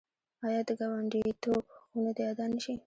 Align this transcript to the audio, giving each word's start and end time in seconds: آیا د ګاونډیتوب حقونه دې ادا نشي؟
آیا 0.45 0.61
د 0.67 0.71
ګاونډیتوب 0.79 1.63
حقونه 1.73 2.11
دې 2.17 2.23
ادا 2.31 2.45
نشي؟ 2.53 2.73